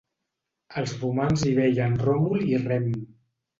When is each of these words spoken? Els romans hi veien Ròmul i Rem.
Els 0.81 0.93
romans 1.01 1.45
hi 1.45 1.53
veien 1.61 1.99
Ròmul 2.09 2.51
i 2.57 2.65
Rem. 2.67 2.91